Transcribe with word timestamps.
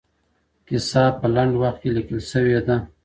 کیسه 0.67 1.03
په 1.19 1.27
لنډ 1.35 1.53
وخت 1.61 1.79
کې 1.81 1.89
لیکل 1.95 2.19
شوې 2.31 2.59
ده. 2.67 2.77